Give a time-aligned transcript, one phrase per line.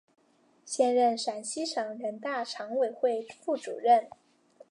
[0.65, 4.09] 现任陕西省人大常委会副主任。